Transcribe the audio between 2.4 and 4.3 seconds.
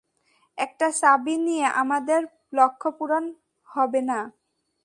লক্ষ্যপূরণ হবে না।